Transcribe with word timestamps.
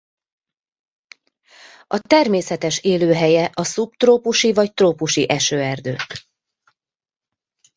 A 1.87 1.99
természetes 1.99 2.79
élőhelye 2.79 3.49
a 3.53 3.63
szubtrópusi 3.63 4.53
vagy 4.53 4.73
trópusi 4.73 5.29
esőerdők. 5.29 6.27